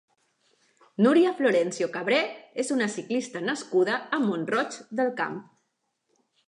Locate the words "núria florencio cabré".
1.05-2.21